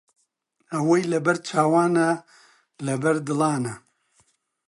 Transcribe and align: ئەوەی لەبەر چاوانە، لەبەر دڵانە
ئەوەی 0.73 1.03
لەبەر 1.13 1.37
چاوانە، 1.47 2.09
لەبەر 2.85 3.15
دڵانە 3.27 3.75